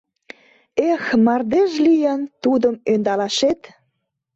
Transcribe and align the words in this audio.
Эх, 0.91 1.03
мардеж 1.25 1.71
лийын, 1.85 2.21
тудым 2.43 2.75
ӧндалашет! 2.91 3.61